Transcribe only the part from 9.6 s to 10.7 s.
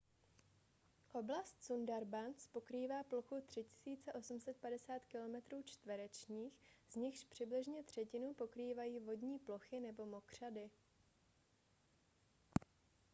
nebo mokřady